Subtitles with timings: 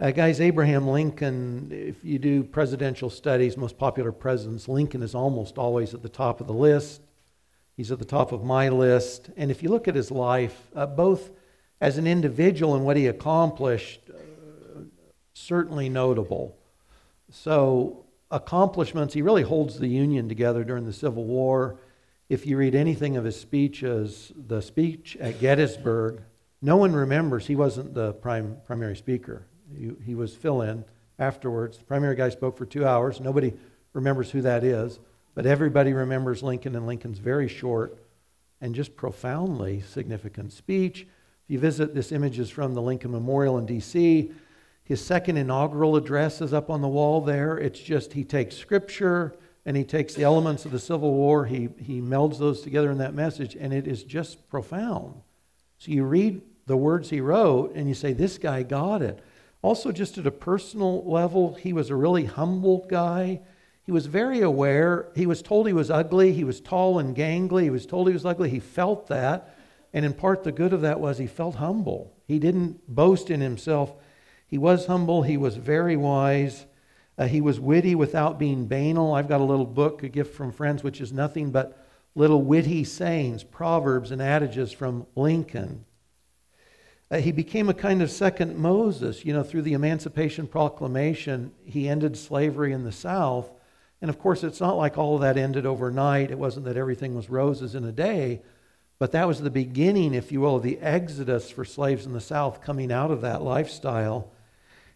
[0.00, 5.58] Uh, guys, Abraham Lincoln, if you do presidential studies, most popular presidents, Lincoln is almost
[5.58, 7.00] always at the top of the list.
[7.76, 9.30] He's at the top of my list.
[9.36, 11.30] And if you look at his life, uh, both
[11.80, 14.82] as an individual and what he accomplished, uh,
[15.34, 16.56] certainly notable.
[17.32, 21.80] So, accomplishments, he really holds the Union together during the Civil War.
[22.28, 26.22] If you read anything of his speeches, the speech at Gettysburg,
[26.62, 29.47] no one remembers he wasn't the prime, primary speaker.
[30.04, 30.84] He, was fill in
[31.18, 31.78] afterwards.
[31.78, 33.20] The primary guy spoke for two hours.
[33.20, 33.52] Nobody
[33.92, 34.98] remembers who that is,
[35.34, 37.98] but everybody remembers Lincoln and Lincoln's very short
[38.60, 41.02] and just profoundly significant speech.
[41.02, 44.32] If you visit, this image is from the Lincoln Memorial in D.C.
[44.84, 47.58] His second inaugural address is up on the wall there.
[47.58, 49.34] It's just he takes scripture
[49.68, 52.96] and he takes the elements of the Civil War, he, he melds those together in
[52.98, 55.20] that message, and it is just profound.
[55.76, 59.22] So you read the words he wrote and you say, This guy got it.
[59.62, 63.40] Also, just at a personal level, he was a really humble guy.
[63.82, 65.08] He was very aware.
[65.16, 66.32] He was told he was ugly.
[66.32, 67.64] He was tall and gangly.
[67.64, 68.50] He was told he was ugly.
[68.50, 69.56] He felt that.
[69.92, 72.14] And in part, the good of that was he felt humble.
[72.26, 73.94] He didn't boast in himself.
[74.46, 75.22] He was humble.
[75.22, 76.66] He was very wise.
[77.16, 79.14] Uh, he was witty without being banal.
[79.14, 82.84] I've got a little book, a gift from friends, which is nothing but little witty
[82.84, 85.84] sayings, proverbs, and adages from Lincoln.
[87.10, 89.24] Uh, he became a kind of second Moses.
[89.24, 93.50] You know, through the Emancipation Proclamation, he ended slavery in the South.
[94.00, 96.30] And of course, it's not like all of that ended overnight.
[96.30, 98.42] It wasn't that everything was roses in a day,
[98.98, 102.20] but that was the beginning, if you will, of the exodus for slaves in the
[102.20, 104.30] South coming out of that lifestyle.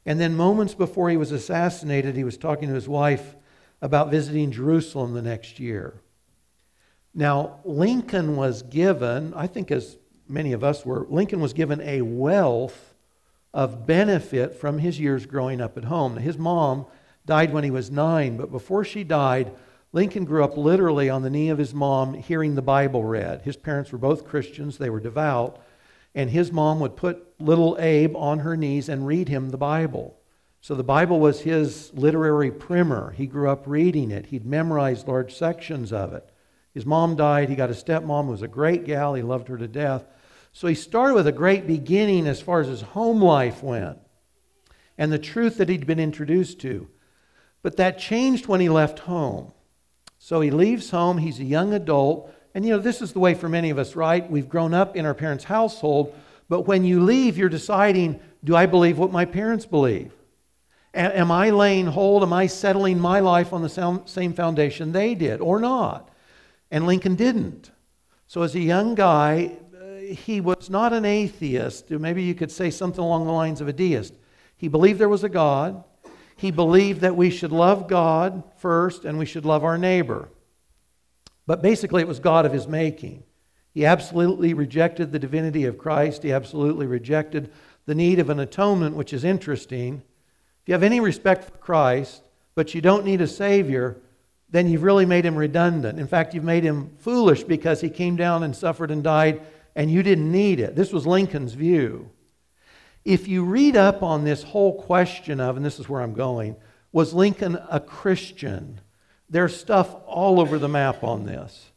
[0.04, 3.36] And then, moments before he was assassinated, he was talking to his wife
[3.80, 5.94] about visiting Jerusalem the next year.
[7.14, 9.98] Now, Lincoln was given, I think as
[10.32, 12.94] many of us were, Lincoln was given a wealth
[13.54, 16.16] of benefit from his years growing up at home.
[16.16, 16.86] His mom
[17.26, 19.52] died when he was nine, but before she died,
[19.92, 23.42] Lincoln grew up literally on the knee of his mom hearing the Bible read.
[23.42, 25.60] His parents were both Christians, they were devout,
[26.14, 30.18] and his mom would put little Abe on her knees and read him the Bible.
[30.62, 33.10] So the Bible was his literary primer.
[33.10, 36.32] He grew up reading it, he'd memorized large sections of it.
[36.72, 37.48] His mom died.
[37.48, 39.14] He got a stepmom who was a great gal.
[39.14, 40.04] He loved her to death.
[40.52, 43.98] So he started with a great beginning as far as his home life went
[44.98, 46.88] and the truth that he'd been introduced to.
[47.62, 49.52] But that changed when he left home.
[50.18, 53.34] So he leaves home, he's a young adult, and you know, this is the way
[53.34, 54.30] for many of us, right?
[54.30, 56.14] We've grown up in our parents' household,
[56.48, 60.12] but when you leave, you're deciding do I believe what my parents believe?
[60.94, 62.22] Am I laying hold?
[62.22, 66.10] Am I settling my life on the same foundation they did or not?
[66.70, 67.70] And Lincoln didn't.
[68.26, 69.56] So, as a young guy,
[70.12, 71.90] he was not an atheist.
[71.90, 74.14] Maybe you could say something along the lines of a deist.
[74.56, 75.82] He believed there was a God.
[76.36, 80.28] He believed that we should love God first and we should love our neighbor.
[81.46, 83.24] But basically, it was God of his making.
[83.74, 86.22] He absolutely rejected the divinity of Christ.
[86.22, 87.50] He absolutely rejected
[87.86, 90.02] the need of an atonement, which is interesting.
[90.62, 92.22] If you have any respect for Christ,
[92.54, 93.96] but you don't need a Savior,
[94.50, 95.98] then you've really made him redundant.
[95.98, 99.40] In fact, you've made him foolish because he came down and suffered and died
[99.74, 100.76] and you didn't need it.
[100.76, 102.10] This was Lincoln's view.
[103.04, 106.56] If you read up on this whole question of, and this is where I'm going,
[106.92, 108.80] was Lincoln a Christian?
[109.28, 111.70] There's stuff all over the map on this.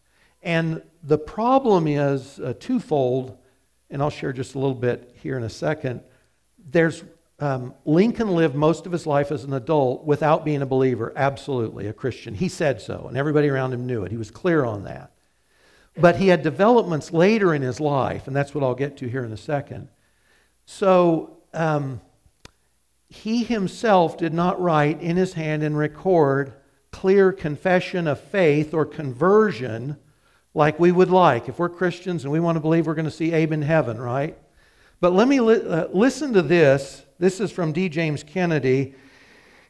[0.43, 3.37] And the problem is uh, twofold,
[3.89, 6.01] and I'll share just a little bit here in a second.
[6.69, 7.03] There's
[7.39, 11.87] um, Lincoln lived most of his life as an adult without being a believer, absolutely,
[11.87, 12.33] a Christian.
[12.33, 14.11] He said so, and everybody around him knew it.
[14.11, 15.11] He was clear on that.
[15.97, 19.23] But he had developments later in his life, and that's what I'll get to here
[19.23, 19.87] in a second.
[20.65, 22.01] So um,
[23.07, 26.53] he himself did not write in his hand and record
[26.91, 29.97] clear confession of faith or conversion
[30.53, 31.49] like we would like.
[31.49, 33.99] If we're Christians and we want to believe we're going to see Abe in heaven,
[33.99, 34.37] right?
[35.01, 37.03] But let me li- uh, listen to this.
[37.19, 37.89] This is from D.
[37.89, 38.95] James Kennedy.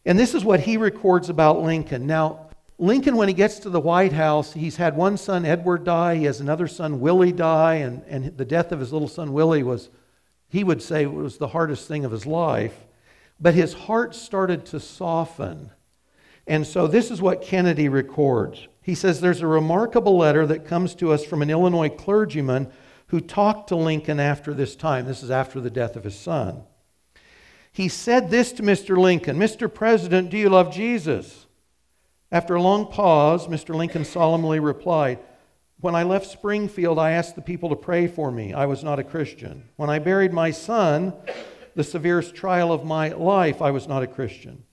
[0.05, 2.05] And this is what he records about Lincoln.
[2.05, 2.44] Now,
[2.77, 6.15] Lincoln, when he gets to the White House, he's had one son, Edward, die.
[6.15, 7.75] He has another son, Willie, die.
[7.75, 9.89] And, and the death of his little son, Willie, was,
[10.49, 12.83] he would say, was the hardest thing of his life.
[13.39, 15.71] But his heart started to soften.
[16.47, 18.67] And so this is what Kennedy records.
[18.81, 22.71] He says there's a remarkable letter that comes to us from an Illinois clergyman
[23.07, 25.05] who talked to Lincoln after this time.
[25.05, 26.63] This is after the death of his son.
[27.71, 28.97] He said this to Mr.
[28.97, 29.73] Lincoln Mr.
[29.73, 31.44] President, do you love Jesus?
[32.35, 33.73] After a long pause, Mr.
[33.73, 35.19] Lincoln solemnly replied,
[35.79, 38.51] When I left Springfield, I asked the people to pray for me.
[38.51, 39.69] I was not a Christian.
[39.77, 41.13] When I buried my son,
[41.75, 44.65] the severest trial of my life, I was not a Christian.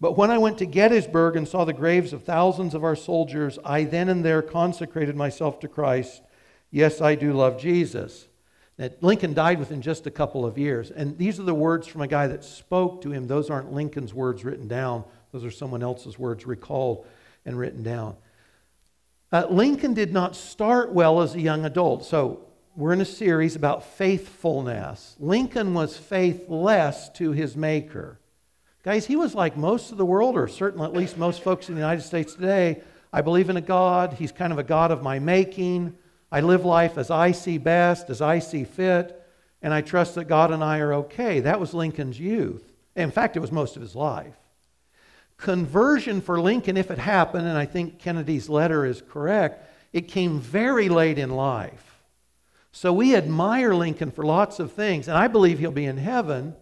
[0.00, 3.58] But when I went to Gettysburg and saw the graves of thousands of our soldiers,
[3.64, 6.22] I then and there consecrated myself to Christ.
[6.70, 8.28] Yes, I do love Jesus.
[9.00, 10.92] Lincoln died within just a couple of years.
[10.92, 13.26] And these are the words from a guy that spoke to him.
[13.26, 15.02] Those aren't Lincoln's words written down,
[15.34, 17.04] those are someone else's words recalled
[17.44, 18.14] and written down.
[19.32, 22.04] Uh, Lincoln did not start well as a young adult.
[22.04, 22.46] So
[22.76, 25.16] we're in a series about faithfulness.
[25.18, 28.20] Lincoln was faithless to his maker.
[28.84, 31.74] Guys, he was like most of the world, or certainly at least most folks in
[31.74, 32.80] the United States today.
[33.12, 34.12] I believe in a God.
[34.12, 35.96] He's kind of a God of my making.
[36.30, 39.20] I live life as I see best, as I see fit,
[39.62, 41.40] and I trust that God and I are okay.
[41.40, 42.72] That was Lincoln's youth.
[42.94, 44.36] In fact, it was most of his life.
[45.36, 50.40] Conversion for Lincoln, if it happened, and I think Kennedy's letter is correct, it came
[50.40, 52.02] very late in life.
[52.72, 56.56] So we admire Lincoln for lots of things, and I believe he'll be in heaven,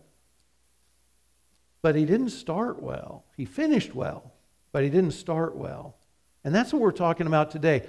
[1.81, 3.25] but he didn't start well.
[3.37, 4.33] He finished well,
[4.73, 5.97] but he didn't start well.
[6.45, 7.87] And that's what we're talking about today.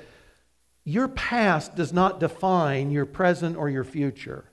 [0.84, 4.46] Your past does not define your present or your future.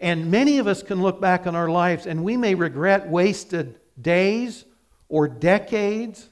[0.00, 3.78] And many of us can look back on our lives and we may regret wasted
[4.00, 4.64] days
[5.08, 6.28] or decades.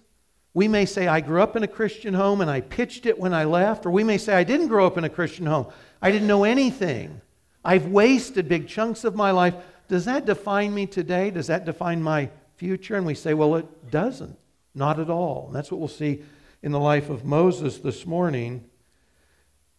[0.52, 3.34] We may say, I grew up in a Christian home and I pitched it when
[3.34, 3.86] I left.
[3.86, 5.66] Or we may say, I didn't grow up in a Christian home.
[6.00, 7.20] I didn't know anything.
[7.64, 9.54] I've wasted big chunks of my life.
[9.88, 11.30] Does that define me today?
[11.30, 12.96] Does that define my future?
[12.96, 14.36] And we say, well, it doesn't.
[14.74, 15.46] Not at all.
[15.46, 16.22] And that's what we'll see
[16.62, 18.64] in the life of Moses this morning.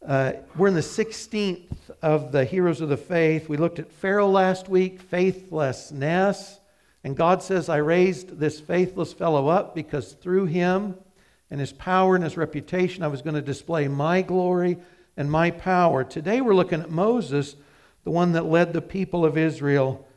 [0.06, 3.50] Uh, we're in the 16th of the heroes of the faith.
[3.50, 6.60] We looked at Pharaoh last week, faithlessness.
[7.06, 10.96] And God says, I raised this faithless fellow up because through him
[11.52, 14.80] and his power and his reputation, I was going to display my glory
[15.16, 16.04] and my power.
[16.04, 17.58] Today we're looking at Moses,
[18.06, 20.08] the one that led the people of Israel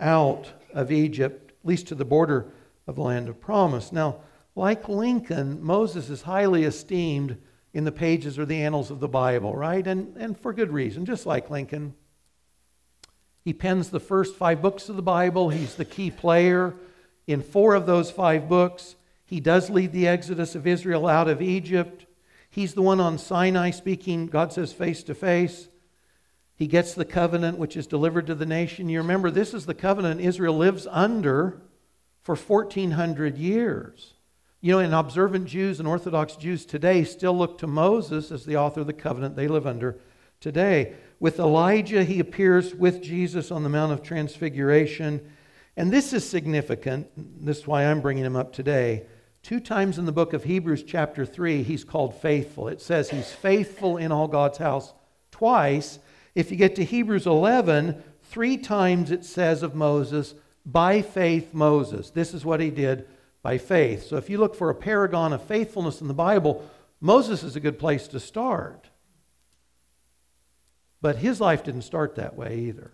[0.00, 2.46] out of Egypt, at least to the border
[2.86, 3.92] of the land of promise.
[3.92, 4.16] Now,
[4.56, 7.36] like Lincoln, Moses is highly esteemed
[7.74, 9.86] in the pages or the annals of the Bible, right?
[9.86, 11.92] And, and for good reason, just like Lincoln.
[13.48, 15.48] He pens the first five books of the Bible.
[15.48, 16.74] He's the key player
[17.26, 18.94] in four of those five books.
[19.24, 22.04] He does lead the exodus of Israel out of Egypt.
[22.50, 25.70] He's the one on Sinai speaking, God says, face to face.
[26.56, 28.90] He gets the covenant which is delivered to the nation.
[28.90, 31.62] You remember, this is the covenant Israel lives under
[32.20, 34.12] for 1,400 years.
[34.60, 38.58] You know, and observant Jews and Orthodox Jews today still look to Moses as the
[38.58, 39.98] author of the covenant they live under
[40.38, 40.96] today.
[41.20, 45.20] With Elijah, he appears with Jesus on the Mount of Transfiguration.
[45.76, 47.08] And this is significant.
[47.44, 49.06] This is why I'm bringing him up today.
[49.42, 52.68] Two times in the book of Hebrews, chapter 3, he's called faithful.
[52.68, 54.92] It says he's faithful in all God's house
[55.30, 55.98] twice.
[56.34, 60.34] If you get to Hebrews 11, three times it says of Moses,
[60.66, 62.10] by faith Moses.
[62.10, 63.06] This is what he did
[63.42, 64.06] by faith.
[64.06, 66.68] So if you look for a paragon of faithfulness in the Bible,
[67.00, 68.87] Moses is a good place to start.
[71.00, 72.90] But his life didn't start that way either,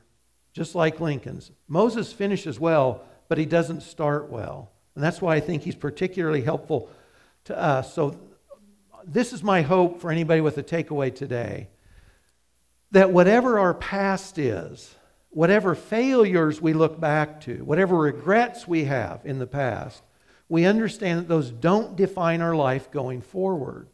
[0.53, 1.51] just like Lincoln's.
[1.69, 4.71] Moses finishes well, but he doesn't start well.
[4.95, 6.91] And that's why I think he's particularly helpful
[7.45, 7.95] to us.
[7.95, 8.19] So,
[9.07, 11.69] this is my hope for anybody with a takeaway today
[12.93, 14.95] that whatever our past is,
[15.31, 20.03] whatever failures we look back to, whatever regrets we have in the past,
[20.49, 23.89] we understand that those don't define our life going forward.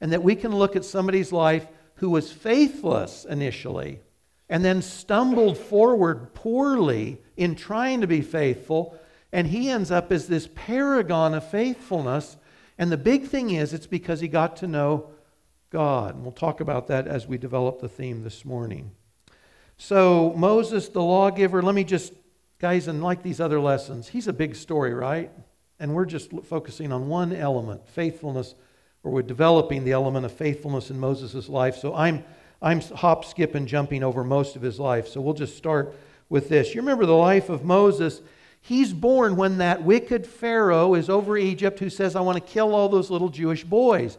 [0.00, 4.00] And that we can look at somebody's life who was faithless initially
[4.48, 8.98] and then stumbled forward poorly in trying to be faithful.
[9.32, 12.36] And he ends up as this paragon of faithfulness.
[12.78, 15.10] And the big thing is, it's because he got to know
[15.70, 16.14] God.
[16.14, 18.92] And we'll talk about that as we develop the theme this morning.
[19.76, 22.12] So, Moses, the lawgiver, let me just,
[22.60, 25.32] guys, and like these other lessons, he's a big story, right?
[25.80, 28.54] And we're just focusing on one element faithfulness
[29.04, 31.76] or we're developing the element of faithfulness in Moses' life.
[31.76, 32.24] So I'm,
[32.60, 35.06] I'm hop, skip, and jumping over most of his life.
[35.06, 35.94] So we'll just start
[36.30, 36.74] with this.
[36.74, 38.22] You remember the life of Moses.
[38.62, 42.74] He's born when that wicked Pharaoh is over Egypt who says, I want to kill
[42.74, 44.16] all those little Jewish boys.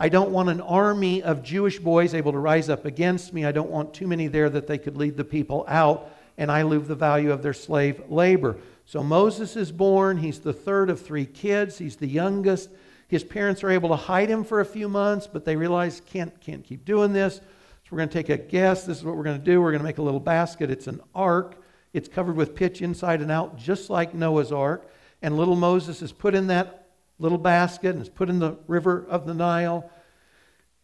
[0.00, 3.44] I don't want an army of Jewish boys able to rise up against me.
[3.44, 6.62] I don't want too many there that they could lead the people out, and I
[6.62, 8.56] lose the value of their slave labor.
[8.84, 10.16] So Moses is born.
[10.16, 12.70] He's the third of three kids, he's the youngest.
[13.08, 16.40] His parents are able to hide him for a few months, but they realize can't
[16.40, 17.36] can't keep doing this.
[17.36, 18.84] So we're going to take a guess.
[18.84, 19.60] This is what we're going to do.
[19.60, 20.70] We're going to make a little basket.
[20.70, 21.56] It's an ark.
[21.92, 24.90] It's covered with pitch inside and out, just like Noah's ark.
[25.22, 29.06] And little Moses is put in that little basket and is put in the river
[29.08, 29.90] of the Nile.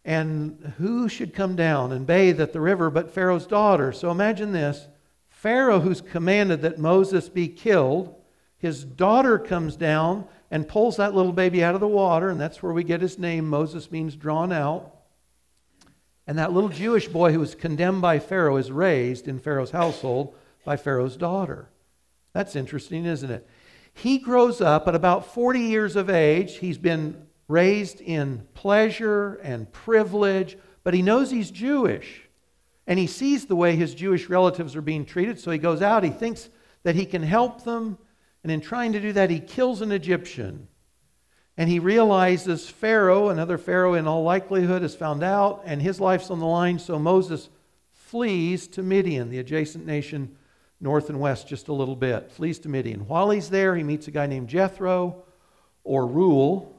[0.05, 3.91] And who should come down and bathe at the river but Pharaoh's daughter?
[3.91, 4.87] So imagine this
[5.29, 8.15] Pharaoh, who's commanded that Moses be killed,
[8.57, 12.61] his daughter comes down and pulls that little baby out of the water, and that's
[12.61, 13.47] where we get his name.
[13.47, 14.97] Moses means drawn out.
[16.27, 20.35] And that little Jewish boy who was condemned by Pharaoh is raised in Pharaoh's household
[20.65, 21.69] by Pharaoh's daughter.
[22.33, 23.47] That's interesting, isn't it?
[23.93, 26.57] He grows up at about 40 years of age.
[26.57, 32.29] He's been raised in pleasure and privilege, but he knows he's Jewish.
[32.87, 36.03] And he sees the way his Jewish relatives are being treated, so he goes out.
[36.03, 36.49] He thinks
[36.83, 37.97] that he can help them.
[38.43, 40.67] And in trying to do that, he kills an Egyptian.
[41.57, 46.31] And he realizes Pharaoh, another Pharaoh in all likelihood, has found out, and his life's
[46.31, 46.79] on the line.
[46.79, 47.49] So Moses
[47.91, 50.35] flees to Midian, the adjacent nation
[50.79, 52.31] north and west, just a little bit.
[52.31, 53.07] Flees to Midian.
[53.07, 55.23] While he's there, he meets a guy named Jethro
[55.83, 56.75] or Reuel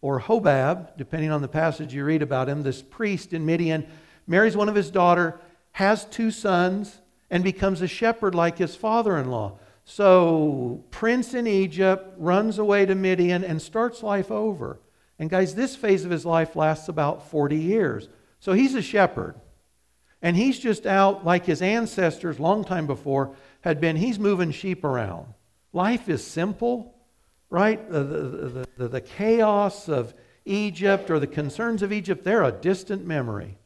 [0.00, 2.62] or Hobab, depending on the passage you read about him.
[2.62, 3.86] This priest in Midian
[4.26, 5.40] marries one of his daughter,
[5.72, 9.58] has two sons, and becomes a shepherd like his father in law.
[9.84, 14.80] So, prince in Egypt runs away to Midian and starts life over.
[15.18, 18.08] And, guys, this phase of his life lasts about 40 years.
[18.40, 19.34] So, he's a shepherd.
[20.22, 23.96] And he's just out like his ancestors, long time before, had been.
[23.96, 25.26] He's moving sheep around.
[25.74, 26.94] Life is simple,
[27.50, 27.90] right?
[27.90, 30.14] The, the, the, the, chaos of
[30.46, 33.58] Egypt or the concerns of Egypt, they're a distant memory.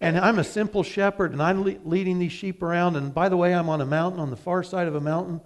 [0.00, 2.94] And I'm a simple shepherd, and I'm le- leading these sheep around.
[2.94, 5.40] And by the way, I'm on a mountain, on the far side of a mountain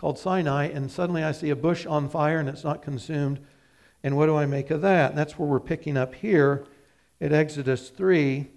[0.00, 3.38] called Sinai, and suddenly I see a bush on fire and it's not consumed.
[4.02, 5.10] And what do I make of that?
[5.10, 6.64] And that's where we're picking up here
[7.20, 8.48] at Exodus 3.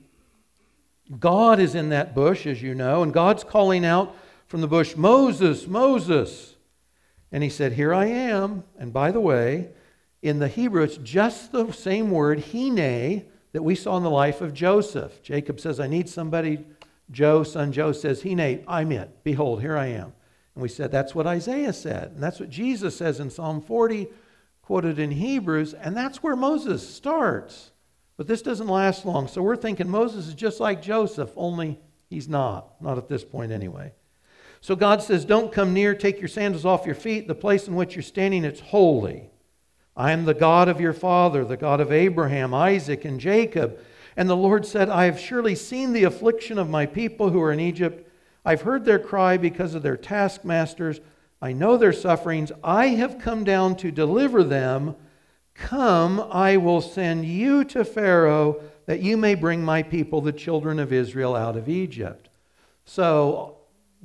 [1.19, 4.15] God is in that bush, as you know, and God's calling out
[4.47, 6.55] from the bush, Moses, Moses.
[7.29, 8.63] And he said, Here I am.
[8.79, 9.71] And by the way,
[10.21, 14.39] in the Hebrew, it's just the same word, hine, that we saw in the life
[14.39, 15.21] of Joseph.
[15.21, 16.65] Jacob says, I need somebody.
[17.12, 19.25] Joe, son Joe, says, Hine, I'm it.
[19.25, 20.13] Behold, here I am.
[20.55, 22.12] And we said that's what Isaiah said.
[22.12, 24.07] And that's what Jesus says in Psalm 40,
[24.62, 25.74] quoted in Hebrews.
[25.74, 27.72] And that's where Moses starts.
[28.17, 29.27] But this doesn't last long.
[29.27, 31.79] So we're thinking Moses is just like Joseph, only
[32.10, 32.79] he's not.
[32.81, 33.93] Not at this point, anyway.
[34.62, 37.27] So God says, Don't come near, take your sandals off your feet.
[37.27, 39.29] The place in which you're standing, it's holy.
[39.95, 43.79] I am the God of your father, the God of Abraham, Isaac, and Jacob.
[44.15, 47.51] And the Lord said, I have surely seen the affliction of my people who are
[47.51, 48.02] in Egypt
[48.45, 51.00] I've heard their cry because of their taskmasters.
[51.41, 52.51] I know their sufferings.
[52.63, 54.95] I have come down to deliver them.
[55.53, 60.79] Come, I will send you to Pharaoh that you may bring my people, the children
[60.79, 62.29] of Israel, out of Egypt.
[62.85, 63.57] So,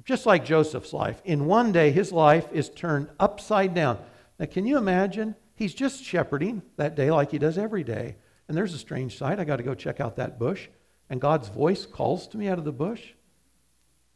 [0.05, 3.99] just like Joseph's life, in one day his life is turned upside down.
[4.39, 5.35] Now, can you imagine?
[5.57, 8.15] He's just shepherding that day like he does every day.
[8.47, 9.41] And there's a strange sight.
[9.41, 10.69] I got to go check out that bush.
[11.11, 13.03] And God's voice calls to me out of the bush.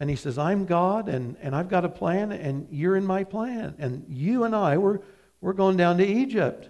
[0.02, 3.22] And he says, I'm God and, and I've got a plan and you're in my
[3.22, 3.76] plan.
[3.78, 4.98] And you and I, we're,
[5.40, 6.68] we're going down to Egypt.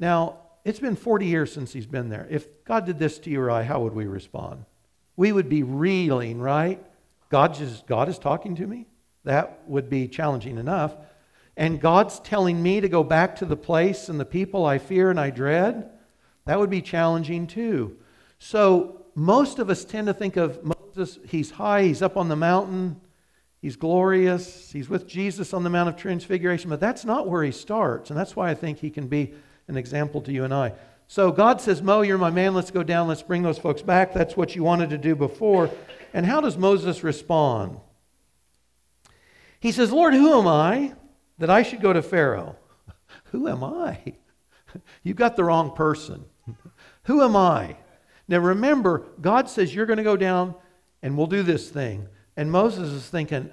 [0.00, 2.26] Now, it's been 40 years since he's been there.
[2.28, 4.64] If God did this to you or I, how would we respond?
[5.14, 6.84] We would be reeling, right?
[7.28, 8.88] God, just, God is talking to me?
[9.22, 10.96] That would be challenging enough.
[11.56, 15.08] And God's telling me to go back to the place and the people I fear
[15.08, 15.88] and I dread?
[16.46, 17.96] That would be challenging too.
[18.40, 22.36] So most of us tend to think of Moses, he's high, he's up on the
[22.36, 23.00] mountain,
[23.62, 27.50] he's glorious, he's with Jesus on the Mount of Transfiguration, but that's not where he
[27.50, 28.10] starts.
[28.10, 29.32] And that's why I think he can be
[29.68, 30.74] an example to you and I.
[31.08, 34.12] So God says, Mo, you're my man, let's go down, let's bring those folks back.
[34.12, 35.70] That's what you wanted to do before.
[36.12, 37.80] And how does Moses respond?
[39.60, 40.94] He says, Lord, who am I
[41.38, 42.56] that I should go to Pharaoh?
[43.24, 44.14] who am I?
[45.02, 46.26] You've got the wrong person.
[47.04, 47.76] who am I?
[48.28, 50.54] Now remember, God says you're going to go down
[51.02, 52.08] and we'll do this thing.
[52.36, 53.50] And Moses is thinking,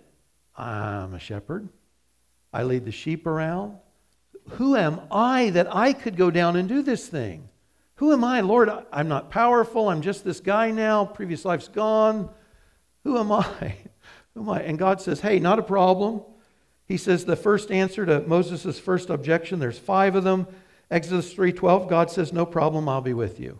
[0.55, 1.69] I'm a shepherd.
[2.51, 3.77] I lead the sheep around.
[4.51, 7.49] Who am I that I could go down and do this thing?
[7.95, 8.41] Who am I?
[8.41, 9.89] Lord, I'm not powerful.
[9.89, 11.05] I'm just this guy now.
[11.05, 12.29] Previous life's gone.
[13.03, 13.75] Who am I?
[14.33, 14.61] Who am I?
[14.61, 16.21] And God says, Hey, not a problem.
[16.85, 20.47] He says the first answer to Moses' first objection, there's five of them.
[20.91, 23.59] Exodus 3:12, God says, No problem, I'll be with you.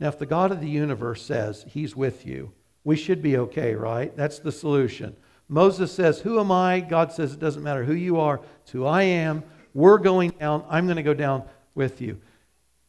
[0.00, 2.52] Now, if the God of the universe says he's with you,
[2.82, 4.16] we should be okay, right?
[4.16, 5.14] That's the solution.
[5.48, 6.80] Moses says, Who am I?
[6.80, 9.44] God says, It doesn't matter who you are, it's who I am.
[9.74, 10.64] We're going down.
[10.68, 12.20] I'm going to go down with you.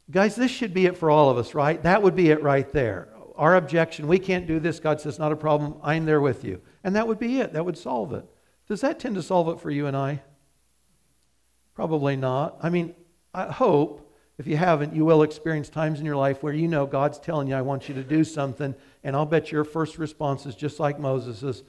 [0.09, 1.81] Guys, this should be it for all of us, right?
[1.83, 3.09] That would be it right there.
[3.35, 4.79] Our objection, we can't do this.
[4.79, 5.75] God says, Not a problem.
[5.83, 6.61] I'm there with you.
[6.83, 7.53] And that would be it.
[7.53, 8.25] That would solve it.
[8.67, 10.21] Does that tend to solve it for you and I?
[11.73, 12.57] Probably not.
[12.61, 12.95] I mean,
[13.33, 16.85] I hope if you haven't, you will experience times in your life where you know
[16.85, 18.73] God's telling you, I want you to do something.
[19.03, 21.63] And I'll bet your first response is just like Moses's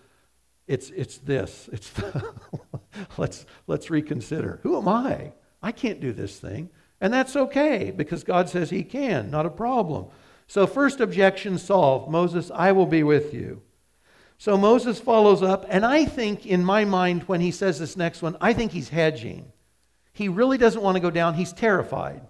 [0.67, 1.69] It's, it's this.
[1.73, 2.35] It's the
[3.19, 4.61] let's, let's reconsider.
[4.63, 5.33] Who am I?
[5.63, 6.71] I can't do this thing.
[7.01, 10.07] And that's okay because God says He can, not a problem.
[10.47, 13.63] So, first objection solved Moses, I will be with you.
[14.43, 18.23] So Moses follows up, and I think in my mind, when he says this next
[18.23, 19.53] one, I think he's hedging.
[20.13, 22.23] He really doesn't want to go down, he's terrified.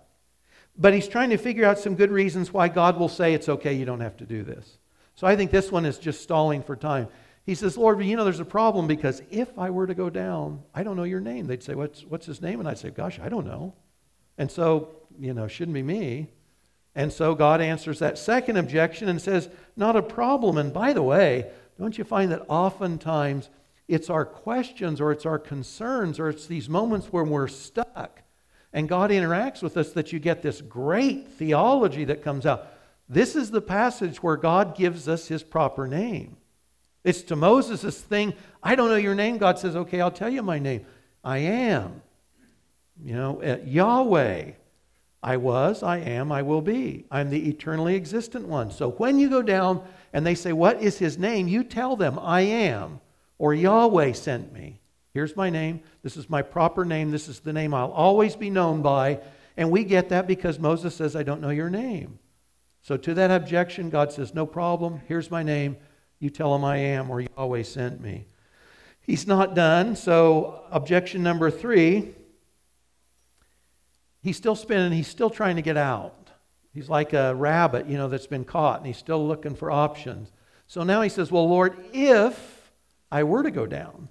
[0.76, 3.74] But he's trying to figure out some good reasons why God will say it's okay,
[3.74, 4.78] you don't have to do this.
[5.14, 7.08] So I think this one is just stalling for time.
[7.44, 10.62] He says, Lord, you know, there's a problem because if I were to go down,
[10.74, 11.46] I don't know your name.
[11.46, 12.60] They'd say, What's, what's his name?
[12.60, 13.74] And I'd say, Gosh, I don't know.
[14.38, 16.28] And so, you know, shouldn't be me.
[16.94, 20.56] And so God answers that second objection and says, Not a problem.
[20.56, 23.50] And by the way, don't you find that oftentimes
[23.88, 28.21] it's our questions or it's our concerns or it's these moments where we're stuck
[28.72, 32.68] and God interacts with us that you get this great theology that comes out?
[33.08, 36.36] This is the passage where God gives us his proper name.
[37.04, 39.38] It's to Moses this thing, I don't know your name.
[39.38, 40.86] God says, okay, I'll tell you my name.
[41.24, 42.02] I am.
[43.02, 44.52] You know, Yahweh.
[45.22, 47.04] I was, I am, I will be.
[47.10, 48.72] I'm the eternally existent one.
[48.72, 51.46] So when you go down and they say, What is his name?
[51.46, 53.00] You tell them, I am,
[53.38, 54.80] or Yahweh sent me.
[55.14, 55.80] Here's my name.
[56.02, 57.10] This is my proper name.
[57.10, 59.20] This is the name I'll always be known by.
[59.56, 62.18] And we get that because Moses says, I don't know your name.
[62.80, 65.00] So to that objection, God says, No problem.
[65.06, 65.76] Here's my name.
[66.18, 68.26] You tell him I am, or Yahweh sent me.
[69.00, 69.96] He's not done.
[69.96, 72.14] So, objection number three
[74.22, 76.30] he's still spinning, he's still trying to get out.
[76.72, 80.32] He's like a rabbit, you know, that's been caught, and he's still looking for options.
[80.66, 82.72] So now he says, Well, Lord, if
[83.10, 84.08] I were to go down,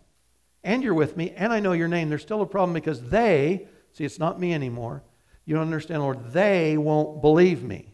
[0.63, 3.67] and you're with me, and I know your name, there's still a problem because they,
[3.93, 5.03] see, it's not me anymore.
[5.45, 7.93] You don't understand, Lord, they won't believe me.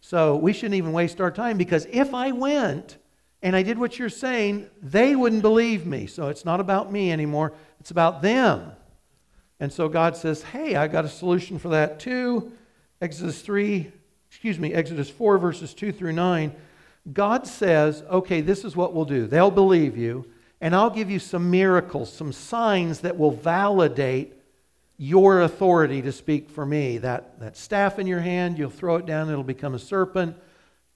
[0.00, 2.98] So we shouldn't even waste our time because if I went
[3.42, 6.06] and I did what you're saying, they wouldn't believe me.
[6.06, 8.72] So it's not about me anymore, it's about them.
[9.60, 12.52] And so God says, Hey, I got a solution for that too.
[13.00, 13.90] Exodus 3,
[14.28, 16.52] excuse me, Exodus 4, verses 2 through 9.
[17.12, 19.26] God says, Okay, this is what we'll do.
[19.26, 20.26] They'll believe you,
[20.60, 24.34] and I'll give you some miracles, some signs that will validate
[24.96, 26.98] your authority to speak for me.
[26.98, 30.36] That, that staff in your hand, you'll throw it down, it'll become a serpent.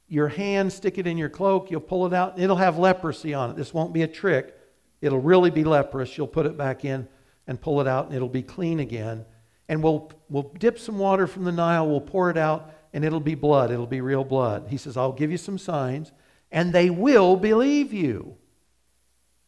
[0.08, 3.50] Your hand, stick it in your cloak, you'll pull it out, it'll have leprosy on
[3.50, 3.56] it.
[3.56, 4.58] This won't be a trick.
[5.00, 6.16] It'll really be leprous.
[6.18, 7.08] You'll put it back in
[7.46, 9.24] and pull it out and it'll be clean again.
[9.68, 13.20] And we'll, we'll dip some water from the Nile, we'll pour it out, and it'll
[13.20, 13.70] be blood.
[13.70, 14.66] It'll be real blood.
[14.68, 16.12] He says, I'll give you some signs,
[16.50, 18.36] and they will believe you.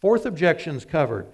[0.05, 1.29] Fourth objection's covered.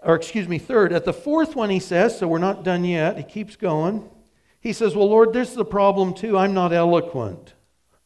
[0.00, 0.94] Or, excuse me, third.
[0.94, 3.18] At the fourth one, he says, so we're not done yet.
[3.18, 4.08] He keeps going.
[4.62, 6.38] He says, Well, Lord, this is the problem too.
[6.38, 7.52] I'm not eloquent.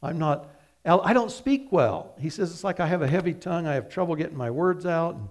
[0.03, 0.49] I'm not,
[0.85, 2.17] I don't speak well.
[2.19, 3.65] He says, It's like I have a heavy tongue.
[3.65, 5.15] I have trouble getting my words out.
[5.15, 5.29] And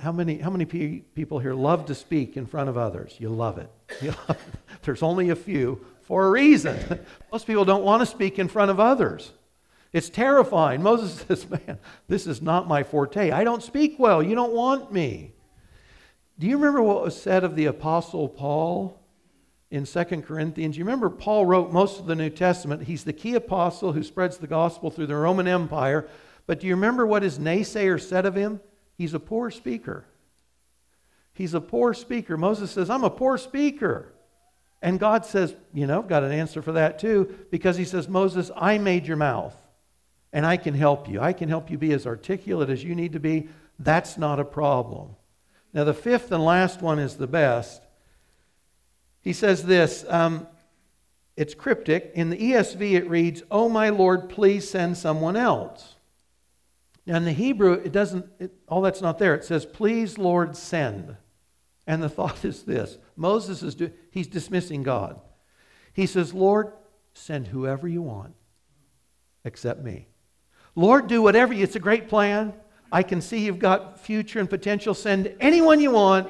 [0.00, 3.16] how many, how many people here love to speak in front of others?
[3.18, 3.70] You love it.
[4.02, 4.82] You love it.
[4.82, 6.78] There's only a few for a reason.
[7.32, 9.32] Most people don't want to speak in front of others.
[9.94, 10.82] It's terrifying.
[10.82, 11.78] Moses says, Man,
[12.08, 13.30] this is not my forte.
[13.30, 14.22] I don't speak well.
[14.22, 15.32] You don't want me.
[16.38, 19.00] Do you remember what was said of the Apostle Paul
[19.70, 20.76] in 2 Corinthians?
[20.76, 22.82] You remember Paul wrote most of the New Testament.
[22.82, 26.08] He's the key apostle who spreads the gospel through the Roman Empire.
[26.46, 28.60] But do you remember what his naysayer said of him?
[28.98, 30.04] He's a poor speaker.
[31.34, 32.36] He's a poor speaker.
[32.36, 34.12] Moses says, I'm a poor speaker.
[34.82, 38.08] And God says, You know, I've got an answer for that too, because he says,
[38.08, 39.54] Moses, I made your mouth,
[40.34, 41.20] and I can help you.
[41.20, 43.48] I can help you be as articulate as you need to be.
[43.78, 45.14] That's not a problem.
[45.72, 47.80] Now, the fifth and last one is the best.
[49.22, 50.48] He says this um,
[51.36, 52.10] it's cryptic.
[52.14, 55.94] In the ESV, it reads, Oh, my Lord, please send someone else.
[57.06, 59.34] Now, in the Hebrew, it doesn't, it, all that's not there.
[59.34, 61.16] It says, Please, Lord, send.
[61.86, 65.20] And the thought is this Moses is, do, he's dismissing God.
[65.92, 66.72] He says, Lord,
[67.12, 68.34] send whoever you want
[69.44, 70.08] except me.
[70.74, 72.52] Lord, do whatever it's a great plan.
[72.90, 74.94] I can see you've got future and potential.
[74.94, 76.28] Send anyone you want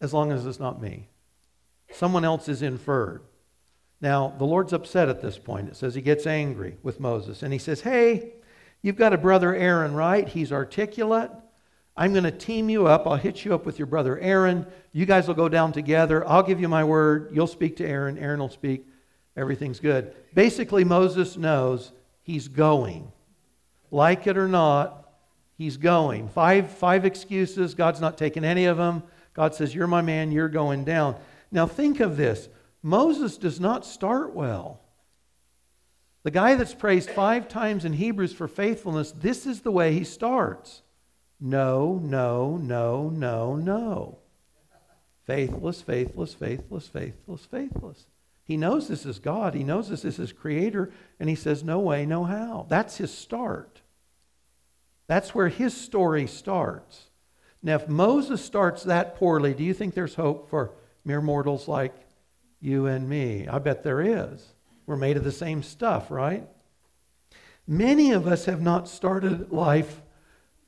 [0.00, 1.08] as long as it's not me.
[1.92, 3.22] Someone else is inferred.
[4.00, 5.68] Now, the Lord's upset at this point.
[5.68, 8.32] It says he gets angry with Moses and he says, Hey,
[8.82, 10.26] You've got a brother Aaron, right?
[10.26, 11.30] He's articulate.
[11.96, 13.06] I'm going to team you up.
[13.06, 14.66] I'll hit you up with your brother Aaron.
[14.92, 16.26] You guys will go down together.
[16.26, 17.30] I'll give you my word.
[17.32, 18.16] You'll speak to Aaron.
[18.16, 18.86] Aaron will speak.
[19.36, 20.14] Everything's good.
[20.34, 23.12] Basically, Moses knows he's going.
[23.90, 25.12] Like it or not,
[25.58, 26.28] he's going.
[26.28, 27.74] Five, five excuses.
[27.74, 29.02] God's not taking any of them.
[29.34, 30.32] God says, You're my man.
[30.32, 31.16] You're going down.
[31.50, 32.48] Now, think of this
[32.82, 34.80] Moses does not start well.
[36.22, 40.04] The guy that's praised five times in Hebrews for faithfulness, this is the way he
[40.04, 40.82] starts.
[41.40, 44.18] No, no, no, no, no.
[45.24, 48.06] Faithless, faithless, faithless, faithless, faithless.
[48.44, 49.54] He knows this is God.
[49.54, 50.90] He knows this is his creator.
[51.18, 52.66] And he says, No way, no how.
[52.68, 53.79] That's his start.
[55.10, 57.06] That's where his story starts.
[57.64, 60.70] Now, if Moses starts that poorly, do you think there's hope for
[61.04, 61.92] mere mortals like
[62.60, 63.48] you and me?
[63.48, 64.46] I bet there is.
[64.86, 66.46] We're made of the same stuff, right?
[67.66, 70.00] Many of us have not started life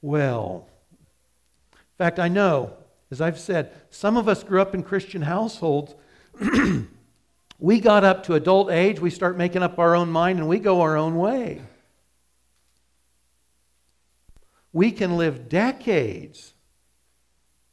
[0.01, 0.69] well.
[1.71, 2.77] In fact, I know,
[3.13, 5.95] as I've said, some of us grew up in Christian households.
[7.61, 10.59] we got up to adult age, we start making up our own mind, and we
[10.59, 11.63] go our own way.
[14.73, 16.55] We can live decades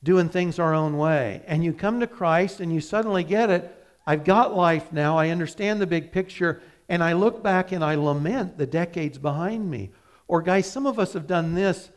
[0.04, 1.44] doing things our own way.
[1.48, 3.76] And you come to Christ and you suddenly get it.
[4.06, 5.18] I've got life now.
[5.18, 6.62] I understand the big picture.
[6.88, 9.92] And I look back and I lament the decades behind me.
[10.28, 11.90] Or, guys, some of us have done this.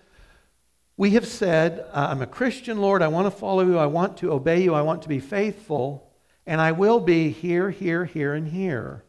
[0.97, 3.03] We have said, I'm a Christian, Lord.
[3.03, 3.79] I want to follow you.
[3.79, 4.75] I want to obey you.
[4.75, 6.11] I want to be faithful.
[6.47, 9.05] And I will be here, here, here, and here.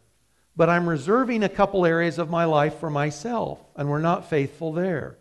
[0.55, 3.59] But I'm reserving a couple areas of my life for myself.
[3.75, 5.17] And we're not faithful there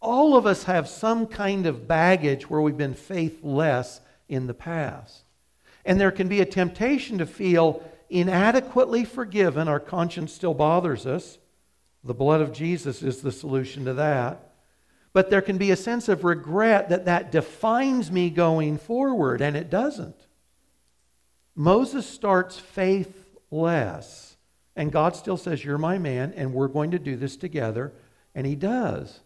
[0.00, 5.22] all of us have some kind of baggage where we've been faithless in the past.
[5.84, 9.68] And there can be a temptation to feel inadequately forgiven.
[9.68, 11.38] Our conscience still bothers us.
[12.04, 14.52] The blood of Jesus is the solution to that.
[15.12, 19.56] But there can be a sense of regret that that defines me going forward, and
[19.56, 20.26] it doesn't.
[21.54, 24.36] Moses starts faithless,
[24.76, 27.94] and God still says, You're my man, and we're going to do this together.
[28.34, 29.20] And he does.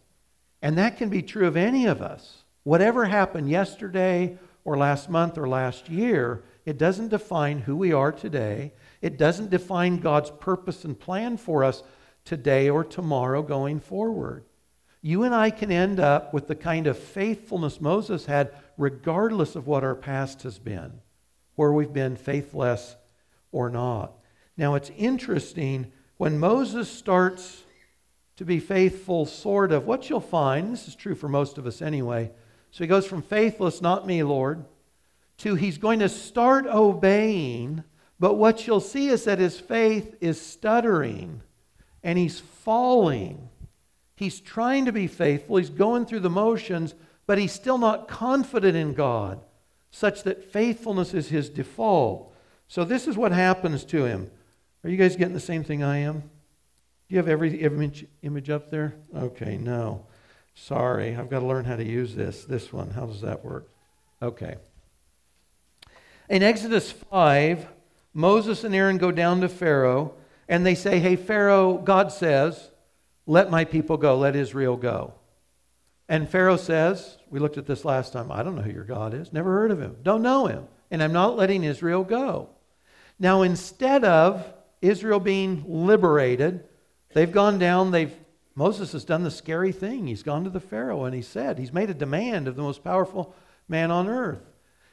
[0.62, 2.42] And that can be true of any of us.
[2.64, 8.12] Whatever happened yesterday or last month or last year, it doesn't define who we are
[8.12, 8.72] today.
[9.00, 11.82] It doesn't define God's purpose and plan for us
[12.24, 14.44] today or tomorrow going forward.
[15.02, 19.66] You and I can end up with the kind of faithfulness Moses had, regardless of
[19.66, 21.00] what our past has been,
[21.56, 22.96] where we've been faithless
[23.50, 24.12] or not.
[24.58, 27.62] Now, it's interesting when Moses starts
[28.40, 31.82] to be faithful, sort of, what you'll find, this is true for most of us
[31.82, 32.30] anyway.
[32.70, 34.64] So he goes from faithless, not me, Lord,
[35.40, 37.84] to he's going to start obeying,
[38.18, 41.42] but what you'll see is that his faith is stuttering
[42.02, 43.50] and he's falling.
[44.16, 46.94] He's trying to be faithful, he's going through the motions,
[47.26, 49.38] but he's still not confident in God,
[49.90, 52.34] such that faithfulness is his default.
[52.68, 54.30] So this is what happens to him.
[54.82, 56.22] Are you guys getting the same thing I am?
[57.10, 58.94] Do you have every image, image up there?
[59.12, 60.06] Okay, no.
[60.54, 62.44] Sorry, I've got to learn how to use this.
[62.44, 63.68] This one, how does that work?
[64.22, 64.54] Okay.
[66.28, 67.66] In Exodus 5,
[68.14, 70.14] Moses and Aaron go down to Pharaoh
[70.48, 72.70] and they say, Hey, Pharaoh, God says,
[73.26, 75.12] let my people go, let Israel go.
[76.08, 79.14] And Pharaoh says, We looked at this last time, I don't know who your God
[79.14, 82.50] is, never heard of him, don't know him, and I'm not letting Israel go.
[83.18, 84.46] Now, instead of
[84.80, 86.68] Israel being liberated,
[87.12, 88.14] They've gone down, they've
[88.54, 90.06] Moses has done the scary thing.
[90.06, 92.84] He's gone to the Pharaoh and he said, he's made a demand of the most
[92.84, 93.34] powerful
[93.68, 94.42] man on earth.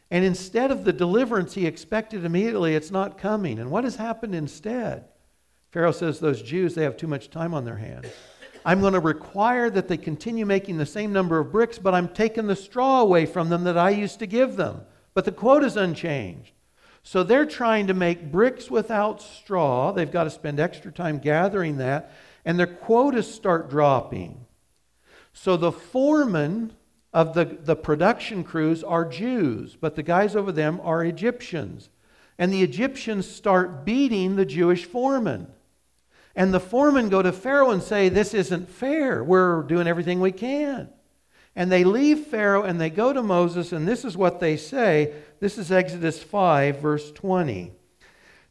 [0.10, 3.60] And instead of the deliverance he expected immediately, it's not coming.
[3.60, 5.06] And what has happened instead?
[5.72, 8.08] Pharaoh says, Those Jews, they have too much time on their hands.
[8.66, 12.08] I'm going to require that they continue making the same number of bricks, but I'm
[12.08, 14.82] taking the straw away from them that I used to give them.
[15.14, 16.54] But the quote is unchanged.
[17.08, 19.94] So they're trying to make bricks without straw.
[19.94, 22.12] They've got to spend extra time gathering that,
[22.44, 24.46] and their quotas start dropping.
[25.32, 26.74] So the foremen
[27.14, 31.88] of the, the production crews are Jews, but the guys over them are Egyptians.
[32.38, 35.48] And the Egyptians start beating the Jewish foremen.
[36.36, 39.24] And the foremen go to Pharaoh and say, This isn't fair.
[39.24, 40.90] We're doing everything we can.
[41.58, 45.12] And they leave Pharaoh and they go to Moses, and this is what they say
[45.40, 47.72] this is Exodus 5, verse 20.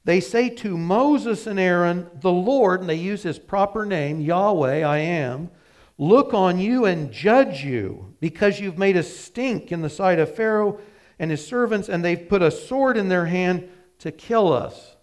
[0.04, 4.82] They say to Moses and Aaron, the Lord, and they use his proper name, Yahweh,
[4.82, 5.50] I am,
[5.98, 10.34] look on you and judge you, because you've made a stink in the sight of
[10.34, 10.80] Pharaoh
[11.20, 13.68] and his servants, and they've put a sword in their hand
[14.00, 14.96] to kill us.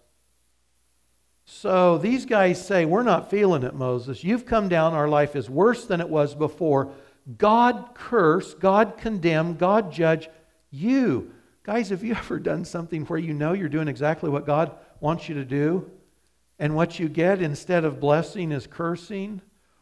[1.46, 4.24] So these guys say, We're not feeling it, Moses.
[4.24, 4.94] You've come down.
[4.94, 6.92] Our life is worse than it was before.
[7.38, 10.28] God curse, God condemn, God judge
[10.70, 11.32] you.
[11.62, 15.28] Guys, have you ever done something where you know you're doing exactly what God wants
[15.28, 15.90] you to do?
[16.58, 19.40] And what you get instead of blessing is cursing?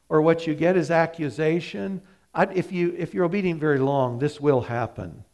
[0.09, 2.02] Or what you get is accusation?
[2.35, 5.24] I, if, you, if you're obedient very long, this will happen.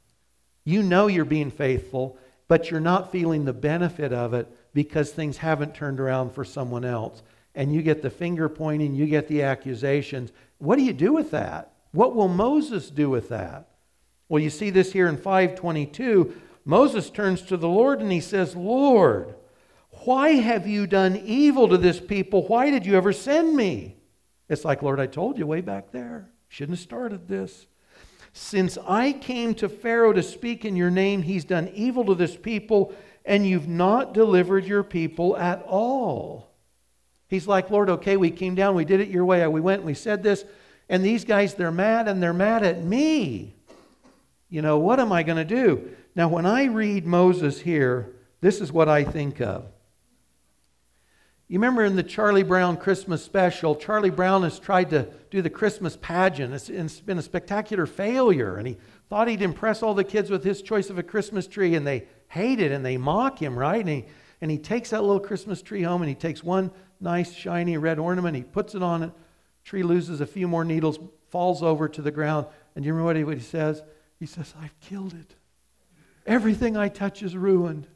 [0.64, 2.18] You know you're being faithful,
[2.48, 6.84] but you're not feeling the benefit of it because things haven't turned around for someone
[6.84, 7.22] else.
[7.54, 10.30] and you get the finger pointing, you get the accusations.
[10.58, 11.72] What do you do with that?
[11.92, 13.68] What will Moses do with that?
[14.28, 16.34] Well, you see this here in 522.
[16.64, 19.34] Moses turns to the Lord and he says, Lord,
[20.04, 22.46] why have you done evil to this people?
[22.46, 23.96] Why did you ever send me?
[24.48, 26.30] It's like, Lord, I told you way back there.
[26.48, 27.66] Shouldn't have started this.
[28.32, 32.36] Since I came to Pharaoh to speak in your name, he's done evil to this
[32.36, 36.54] people, and you've not delivered your people at all.
[37.28, 39.94] He's like, Lord, okay, we came down, we did it your way, we went, we
[39.94, 40.44] said this,
[40.88, 43.54] and these guys, they're mad, and they're mad at me.
[44.48, 45.90] You know, what am I going to do?
[46.14, 49.66] Now, when I read Moses here, this is what I think of.
[51.48, 55.48] You remember in the Charlie Brown Christmas special, Charlie Brown has tried to do the
[55.48, 56.52] Christmas pageant.
[56.52, 58.76] It's, it's been a spectacular failure, and he
[59.08, 62.06] thought he'd impress all the kids with his choice of a Christmas tree, and they
[62.28, 63.80] hate it and they mock him, right?
[63.80, 64.04] And he,
[64.40, 66.70] and he takes that little Christmas tree home and he takes one
[67.00, 69.10] nice, shiny red ornament, he puts it on it.
[69.68, 72.46] Tree loses a few more needles, falls over to the ground.
[72.74, 73.82] And you remember what he says?
[74.18, 75.34] He says, I've killed it.
[76.26, 77.86] Everything I touch is ruined.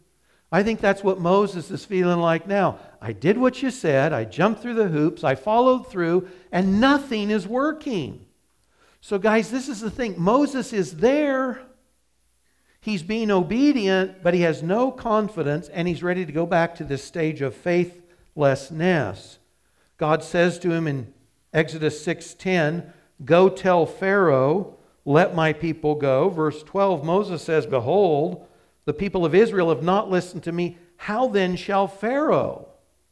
[0.52, 2.78] I think that's what Moses is feeling like now.
[3.00, 7.30] I did what you said, I jumped through the hoops, I followed through, and nothing
[7.30, 8.26] is working.
[9.00, 11.62] So, guys, this is the thing Moses is there.
[12.82, 16.84] He's being obedient, but he has no confidence, and he's ready to go back to
[16.84, 19.38] this stage of faithlessness.
[19.96, 21.14] God says to him in
[21.52, 22.92] Exodus 6:10,
[23.24, 28.46] "Go tell Pharaoh, let my people go." Verse 12, Moses says, "Behold,
[28.84, 30.78] the people of Israel have not listened to me.
[30.96, 32.68] How then shall Pharaoh?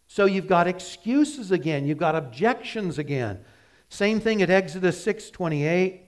[0.07, 1.87] So you've got excuses again.
[1.87, 3.40] You've got objections again.
[3.88, 6.03] Same thing at Exodus 6:28.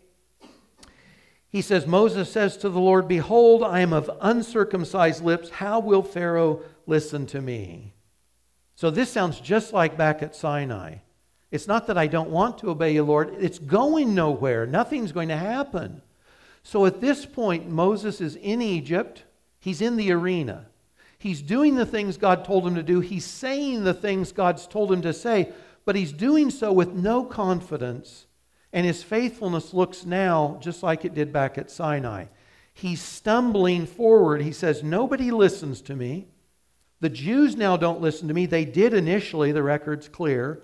[1.49, 5.51] He says Moses says to the Lord, "Behold, I am of uncircumcised lips.
[5.51, 7.95] How will Pharaoh listen to me?"
[8.75, 10.97] So this sounds just like back at Sinai.
[11.53, 13.37] It's not that I don't want to obey you, Lord.
[13.39, 14.67] It's going nowhere.
[14.67, 16.01] Nothing's going to happen.
[16.63, 19.25] So at this point, Moses is in Egypt.
[19.61, 20.67] He's in the arena.
[21.19, 23.01] He's doing the things God told him to do.
[23.01, 25.53] He's saying the things God's told him to say,
[25.85, 28.27] but he's doing so with no confidence.
[28.73, 32.27] And his faithfulness looks now just like it did back at Sinai.
[32.73, 34.41] He's stumbling forward.
[34.41, 36.29] He says, Nobody listens to me.
[37.01, 38.47] The Jews now don't listen to me.
[38.47, 40.63] They did initially, the record's clear,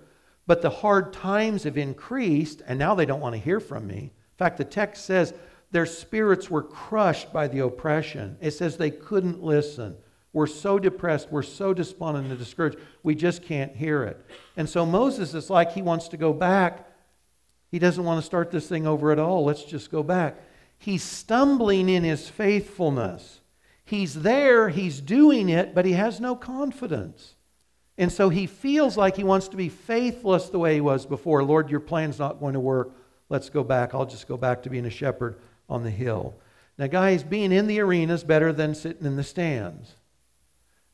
[0.49, 3.99] but the hard times have increased, and now they don't want to hear from me.
[3.99, 5.31] In fact, the text says
[5.69, 8.35] their spirits were crushed by the oppression.
[8.41, 9.95] It says they couldn't listen.
[10.33, 14.25] We're so depressed, we're so despondent and discouraged, we just can't hear it.
[14.57, 16.89] And so Moses is like he wants to go back.
[17.69, 19.45] He doesn't want to start this thing over at all.
[19.45, 20.41] Let's just go back.
[20.79, 23.41] He's stumbling in his faithfulness.
[23.85, 27.35] He's there, he's doing it, but he has no confidence.
[27.99, 31.43] And so he feels like he wants to be faithless the way he was before.
[31.43, 32.91] Lord, your plan's not going to work.
[33.27, 33.93] Let's go back.
[33.93, 35.35] I'll just go back to being a shepherd
[35.69, 36.33] on the hill.
[36.77, 39.95] Now, guys, being in the arena is better than sitting in the stands.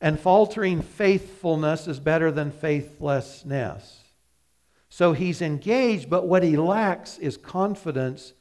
[0.00, 4.02] And faltering faithfulness is better than faithlessness.
[4.88, 8.32] So he's engaged, but what he lacks is confidence,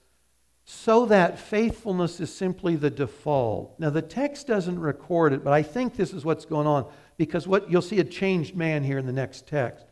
[0.66, 3.80] so that faithfulness is simply the default.
[3.80, 7.48] Now, the text doesn't record it, but I think this is what's going on because
[7.48, 9.86] what you'll see a changed man here in the next text.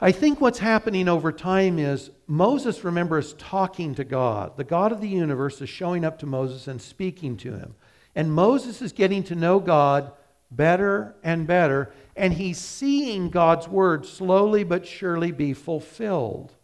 [0.00, 4.56] I think what's happening over time is Moses, remember, is talking to God.
[4.56, 7.74] The God of the universe is showing up to Moses and speaking to him.
[8.14, 10.12] And Moses is getting to know God
[10.50, 16.54] better and better, and he's seeing God's word slowly but surely be fulfilled.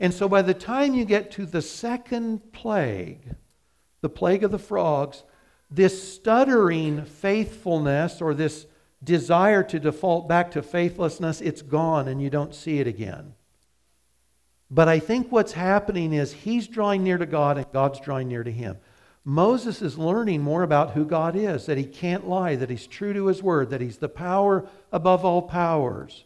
[0.00, 3.34] And so by the time you get to the second plague,
[4.00, 5.24] the plague of the frogs,
[5.70, 8.66] this stuttering faithfulness or this
[9.02, 13.34] desire to default back to faithlessness, it's gone and you don't see it again.
[14.70, 18.44] But I think what's happening is he's drawing near to God and God's drawing near
[18.44, 18.76] to him.
[19.24, 23.12] Moses is learning more about who God is, that he can't lie, that he's true
[23.12, 26.24] to his word, that he's the power above all powers.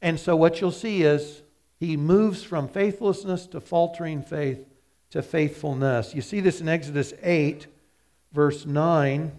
[0.00, 1.42] And so what you'll see is
[1.78, 4.64] he moves from faithlessness to faltering faith
[5.10, 6.14] to faithfulness.
[6.14, 7.66] You see this in Exodus 8,
[8.32, 9.32] verse 9.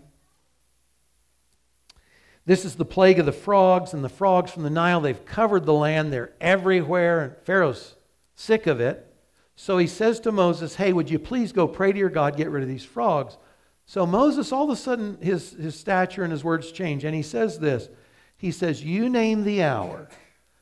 [2.45, 5.65] This is the plague of the frogs, and the frogs from the Nile, they've covered
[5.65, 6.11] the land.
[6.11, 7.95] They're everywhere, and Pharaoh's
[8.35, 9.09] sick of it.
[9.55, 12.49] So he says to Moses, Hey, would you please go pray to your God, get
[12.49, 13.37] rid of these frogs?
[13.85, 17.21] So Moses, all of a sudden, his, his stature and his words change, and he
[17.21, 17.89] says this
[18.35, 20.09] He says, You name the hour.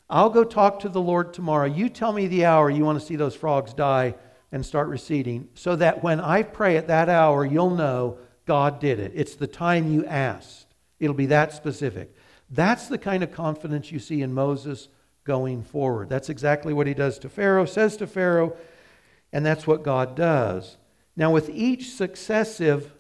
[0.10, 1.66] I'll go talk to the Lord tomorrow.
[1.66, 4.16] You tell me the hour you want to see those frogs die
[4.52, 9.00] and start receding, so that when I pray at that hour, you'll know God did
[9.00, 9.14] it.
[9.16, 10.68] It's the time you asked.
[11.00, 12.14] It'll be that specific.
[12.50, 14.90] That's the kind of confidence you see in Moses
[15.24, 16.10] going forward.
[16.10, 18.58] That's exactly what he does to Pharaoh, says to Pharaoh,
[19.32, 20.78] and that's what God does.
[21.16, 22.94] Now, with each successive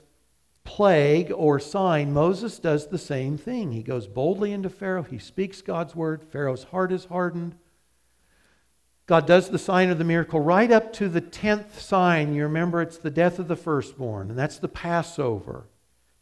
[0.63, 3.71] plague or sign, Moses does the same thing.
[3.71, 7.55] He goes boldly into Pharaoh, he speaks God's word, Pharaoh's heart is hardened.
[9.07, 12.33] God does the sign of the miracle right up to the tenth sign.
[12.33, 15.65] You remember it's the death of the firstborn, and that's the Passover.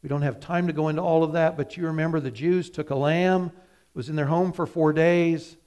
[0.02, 2.70] We don't have time to go into all of that, but you remember the Jews
[2.70, 3.52] took a lamb,
[3.94, 5.58] was in their home for four days.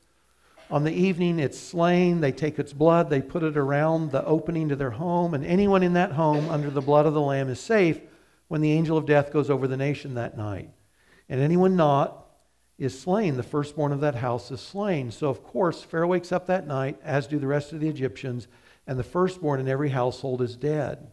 [0.71, 2.23] On the evening, it's slain.
[2.23, 5.83] They take its blood, they put it around the opening to their home, and anyone
[5.83, 8.01] in that home under the blood of the lamb is safe
[8.49, 10.71] when the angel of death goes over the nation that night.
[11.29, 12.22] And anyone not
[12.85, 13.37] is slain.
[13.37, 15.11] The firstborn of that house is slain.
[15.11, 18.49] So, of course, Pharaoh wakes up that night, as do the rest of the Egyptians,
[18.87, 21.13] and the firstborn in every household is dead.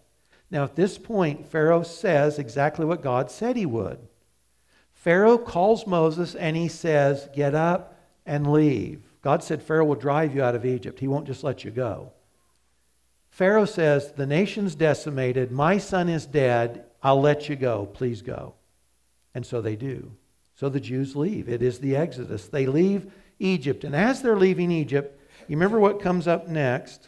[0.51, 3.99] Now, at this point, Pharaoh says exactly what God said he would.
[4.93, 9.01] Pharaoh calls Moses and he says, Get up and leave.
[9.21, 12.11] God said Pharaoh will drive you out of Egypt, he won't just let you go.
[13.29, 18.55] Pharaoh says, The nation's decimated, my son is dead, I'll let you go, please go.
[19.33, 20.11] And so they do.
[20.59, 21.47] So the Jews leave.
[21.47, 22.47] It is the Exodus.
[22.47, 23.85] They leave Egypt.
[23.85, 25.17] And as they're leaving Egypt,
[25.47, 27.07] you remember what comes up next?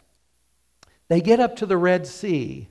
[1.10, 2.70] They get up to the Red Sea.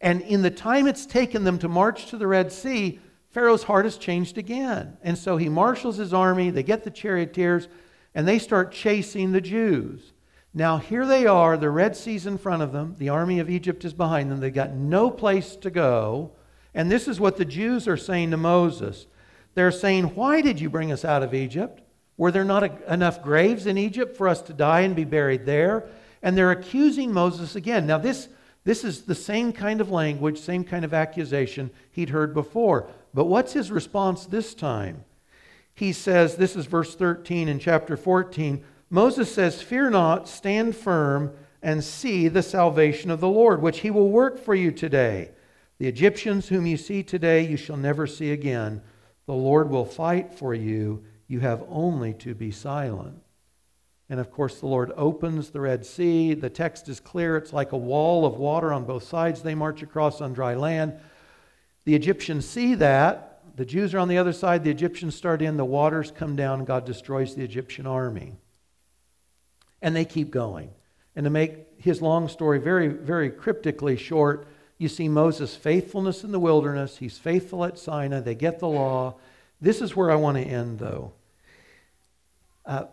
[0.00, 3.84] And in the time it's taken them to march to the Red Sea, Pharaoh's heart
[3.84, 4.96] has changed again.
[5.02, 7.66] And so he marshals his army, they get the charioteers,
[8.14, 10.12] and they start chasing the Jews.
[10.54, 13.84] Now, here they are, the Red Sea's in front of them, the army of Egypt
[13.84, 16.30] is behind them, they've got no place to go.
[16.74, 19.08] And this is what the Jews are saying to Moses
[19.56, 21.80] they're saying, Why did you bring us out of Egypt?
[22.18, 25.46] Were there not a, enough graves in Egypt for us to die and be buried
[25.46, 25.88] there?
[26.22, 27.86] And they're accusing Moses again.
[27.86, 28.28] Now, this,
[28.64, 32.88] this is the same kind of language, same kind of accusation he'd heard before.
[33.14, 35.04] But what's his response this time?
[35.74, 38.62] He says, This is verse 13 in chapter 14.
[38.90, 43.90] Moses says, Fear not, stand firm, and see the salvation of the Lord, which he
[43.90, 45.30] will work for you today.
[45.78, 48.82] The Egyptians whom you see today, you shall never see again.
[49.26, 51.04] The Lord will fight for you.
[51.28, 53.20] You have only to be silent.
[54.08, 56.34] And of course, the Lord opens the Red Sea.
[56.34, 57.36] The text is clear.
[57.36, 59.42] It's like a wall of water on both sides.
[59.42, 60.94] They march across on dry land.
[61.84, 63.40] The Egyptians see that.
[63.56, 64.62] The Jews are on the other side.
[64.62, 65.56] The Egyptians start in.
[65.56, 66.64] The waters come down.
[66.64, 68.34] God destroys the Egyptian army.
[69.82, 70.70] And they keep going.
[71.16, 74.46] And to make his long story very, very cryptically short,
[74.78, 76.98] you see Moses' faithfulness in the wilderness.
[76.98, 78.20] He's faithful at Sinai.
[78.20, 79.14] They get the law.
[79.60, 81.12] This is where I want to end, though.
[82.64, 82.84] Uh,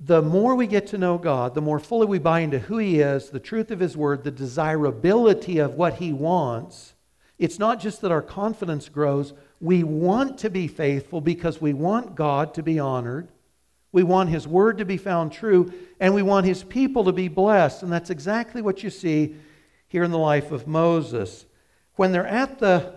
[0.00, 3.00] the more we get to know God, the more fully we buy into who He
[3.00, 6.94] is, the truth of His Word, the desirability of what He wants.
[7.38, 9.32] It's not just that our confidence grows.
[9.60, 13.28] We want to be faithful because we want God to be honored.
[13.90, 17.28] We want His Word to be found true, and we want His people to be
[17.28, 17.82] blessed.
[17.82, 19.34] And that's exactly what you see
[19.88, 21.46] here in the life of Moses.
[21.96, 22.94] When they're at the,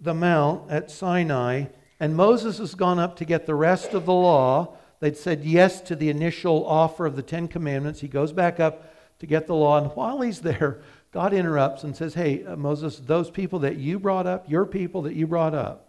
[0.00, 1.64] the mount at Sinai,
[1.98, 5.80] and Moses has gone up to get the rest of the law, they'd said yes
[5.82, 8.00] to the initial offer of the Ten Commandments.
[8.00, 11.96] He goes back up to get the law, and while he's there, God interrupts and
[11.96, 15.54] says, Hey, uh, Moses, those people that you brought up, your people that you brought
[15.54, 15.88] up,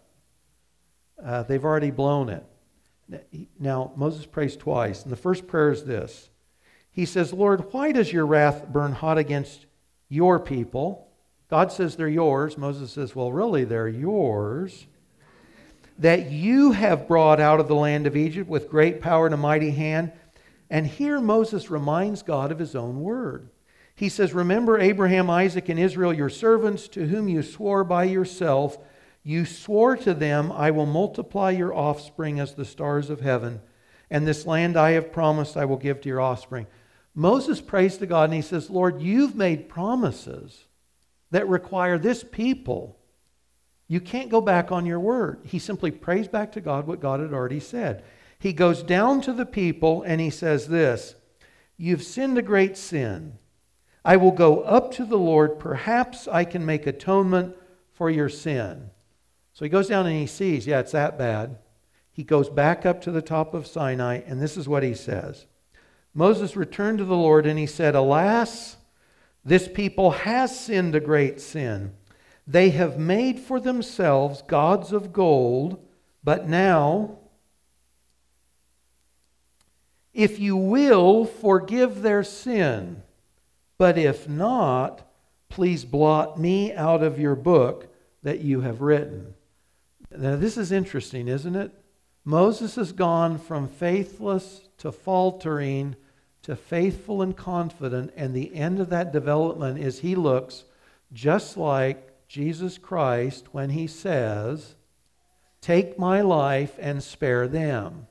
[1.22, 2.44] uh, they've already blown it.
[3.58, 6.30] Now, Moses prays twice, and the first prayer is this
[6.90, 9.65] He says, Lord, why does your wrath burn hot against
[10.08, 11.08] your people.
[11.48, 12.58] God says they're yours.
[12.58, 14.86] Moses says, well, really, they're yours.
[15.98, 19.38] That you have brought out of the land of Egypt with great power and a
[19.38, 20.12] mighty hand.
[20.68, 23.50] And here Moses reminds God of his own word.
[23.94, 28.76] He says, Remember Abraham, Isaac, and Israel, your servants, to whom you swore by yourself.
[29.22, 33.60] You swore to them, I will multiply your offspring as the stars of heaven,
[34.10, 36.66] and this land I have promised I will give to your offspring.
[37.16, 40.66] Moses prays to God and he says, Lord, you've made promises
[41.30, 42.98] that require this people.
[43.88, 45.40] You can't go back on your word.
[45.44, 48.04] He simply prays back to God what God had already said.
[48.38, 51.14] He goes down to the people and he says this
[51.78, 53.38] You've sinned a great sin.
[54.04, 55.58] I will go up to the Lord.
[55.58, 57.56] Perhaps I can make atonement
[57.94, 58.90] for your sin.
[59.54, 61.56] So he goes down and he sees, yeah, it's that bad.
[62.12, 65.46] He goes back up to the top of Sinai, and this is what he says
[66.16, 68.78] Moses returned to the Lord and he said, Alas,
[69.44, 71.92] this people has sinned a great sin.
[72.46, 75.78] They have made for themselves gods of gold,
[76.24, 77.18] but now,
[80.14, 83.02] if you will, forgive their sin.
[83.76, 85.06] But if not,
[85.50, 89.34] please blot me out of your book that you have written.
[90.16, 91.72] Now, this is interesting, isn't it?
[92.24, 95.94] Moses has gone from faithless to faltering
[96.46, 100.62] to faithful and confident, and the end of that development is he looks
[101.12, 104.76] just like Jesus Christ when he says,
[105.60, 108.06] Take my life and spare them.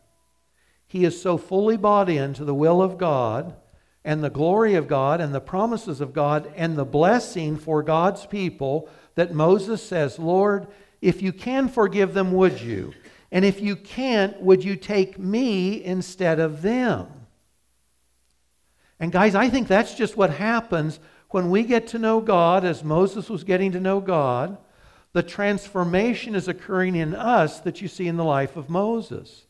[0.86, 3.55] He is so fully bought into the will of God
[4.03, 8.25] and the glory of God and the promises of God and the blessing for God's
[8.25, 10.67] people that Moses says, Lord,
[11.01, 12.93] if you can forgive them, would you?
[13.31, 17.07] And if you can't, would you take me instead of them?
[18.99, 22.83] And guys, I think that's just what happens when we get to know God as
[22.83, 24.57] Moses was getting to know God.
[25.13, 29.45] The transformation is occurring in us that you see in the life of Moses.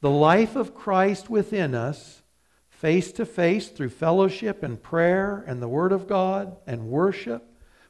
[0.00, 2.22] The life of Christ within us,
[2.68, 7.44] face to face through fellowship and prayer and the Word of God and worship.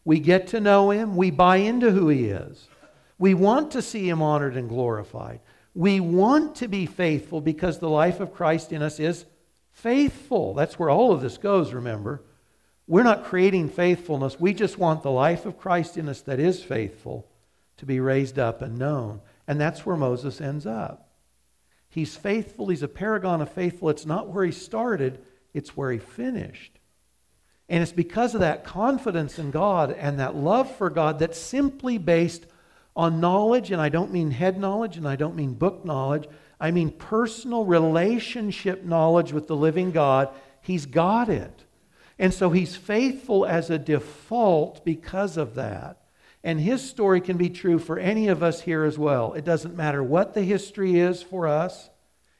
[0.05, 1.16] We get to know Him.
[1.16, 2.68] We buy into who He is.
[3.18, 5.40] We want to see Him honored and glorified.
[5.74, 9.24] We want to be faithful because the life of Christ in us is
[9.73, 10.55] faithful.
[10.55, 12.23] That's where all of this goes, remember.
[12.87, 14.41] We're not creating faithfulness.
[14.41, 17.29] We just want the life of Christ in us that is faithful
[17.77, 19.21] to be raised up and known.
[19.47, 21.09] And that's where Moses ends up.
[21.89, 22.68] He's faithful.
[22.68, 23.91] He's a paragon of faithful.
[23.91, 25.21] It's not where he started,
[25.55, 26.79] it's where he finished.
[27.68, 31.99] And it's because of that confidence in God and that love for God that's simply
[31.99, 32.47] based
[32.97, 36.29] on knowledge, and I don't mean head knowledge and I don't mean book knowledge,
[36.61, 40.28] I mean personal relationship knowledge with the living God.
[40.61, 41.64] He's got it.
[42.18, 45.96] And so he's faithful as a default because of that.
[46.44, 49.32] And his story can be true for any of us here as well.
[49.32, 51.88] It doesn't matter what the history is for us,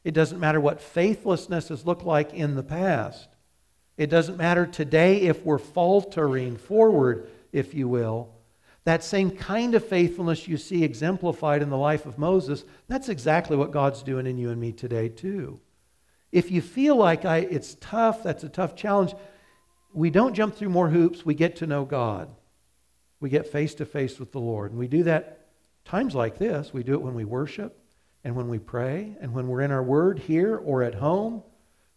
[0.05, 3.29] it doesn't matter what faithlessness has looked like in the past.
[3.99, 8.31] It doesn't matter today if we're faltering forward, if you will.
[8.85, 13.57] That same kind of faithfulness you see exemplified in the life of Moses, that's exactly
[13.57, 15.61] what God's doing in you and me today, too.
[16.33, 19.15] If you feel like I, it's tough, that's a tough challenge,
[19.93, 22.31] we don't jump through more hoops, we get to know God
[23.21, 24.71] we get face to face with the Lord.
[24.71, 25.47] And we do that
[25.85, 26.73] times like this.
[26.73, 27.79] We do it when we worship
[28.25, 31.43] and when we pray and when we're in our word here or at home.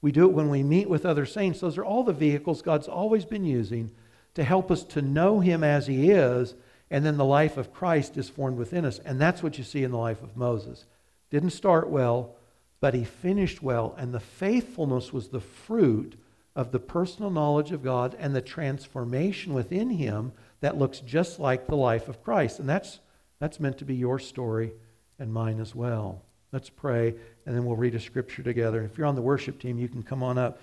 [0.01, 1.61] We do it when we meet with other saints.
[1.61, 3.91] Those are all the vehicles God's always been using
[4.33, 6.55] to help us to know Him as He is,
[6.89, 8.99] and then the life of Christ is formed within us.
[8.99, 10.85] And that's what you see in the life of Moses.
[11.29, 12.35] Didn't start well,
[12.79, 16.15] but he finished well, and the faithfulness was the fruit
[16.55, 21.65] of the personal knowledge of God and the transformation within him that looks just like
[21.65, 22.59] the life of Christ.
[22.59, 22.99] And that's,
[23.39, 24.73] that's meant to be your story
[25.17, 26.21] and mine as well.
[26.51, 27.15] Let's pray,
[27.45, 28.83] and then we'll read a scripture together.
[28.83, 30.61] If you're on the worship team, you can come on up.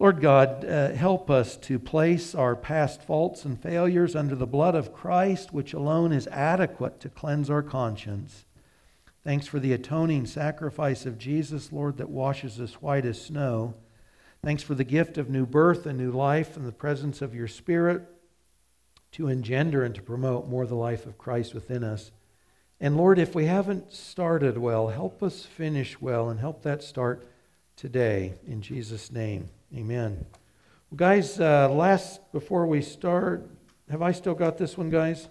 [0.00, 4.74] Lord God, uh, help us to place our past faults and failures under the blood
[4.74, 8.46] of Christ, which alone is adequate to cleanse our conscience.
[9.24, 13.74] Thanks for the atoning sacrifice of Jesus, Lord, that washes us white as snow.
[14.42, 17.46] Thanks for the gift of new birth and new life and the presence of your
[17.46, 18.00] Spirit
[19.12, 22.10] to engender and to promote more the life of Christ within us.
[22.80, 27.28] And Lord, if we haven't started well, help us finish well and help that start
[27.76, 28.36] today.
[28.46, 30.24] In Jesus' name, amen.
[30.90, 33.48] Well, guys, uh, last, before we start,
[33.90, 35.28] have I still got this one, guys?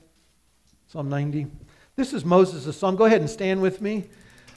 [0.88, 1.48] Psalm 90.
[1.96, 2.96] This is Moses' psalm.
[2.96, 4.06] Go ahead and stand with me.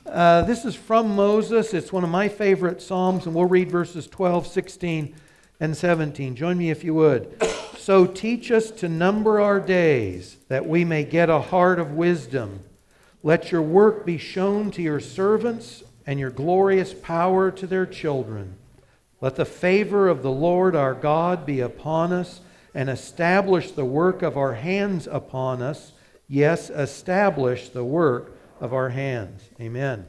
[0.06, 1.74] Uh, this is from Moses.
[1.74, 5.14] It's one of my favorite psalms, and we'll read verses 12, 16,
[5.60, 6.36] and 17.
[6.36, 7.36] Join me if you would.
[7.76, 12.60] So teach us to number our days, that we may get a heart of wisdom.
[13.22, 18.56] Let your work be shown to your servants, and your glorious power to their children.
[19.22, 22.40] Let the favor of the Lord our God be upon us,
[22.74, 25.92] and establish the work of our hands upon us.
[26.26, 29.42] Yes, establish the work of our hands.
[29.60, 30.06] Amen.